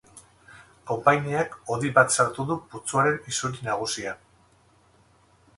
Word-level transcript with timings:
Konpainiak 0.91 1.53
hodi 1.75 1.91
bat 1.99 2.17
sartu 2.17 2.47
du 2.53 2.57
putzuaren 2.73 3.21
isuri 3.33 3.69
nagusian. 3.71 4.29